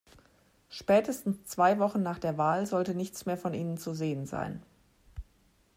[0.71, 4.63] Spätestens zwei Wochen nach der Wahl sollte nichts mehr von ihnen zu sehen sein.